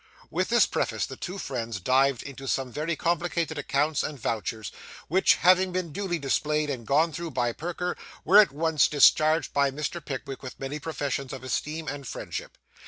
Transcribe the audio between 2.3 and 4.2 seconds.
some very complicated accounts and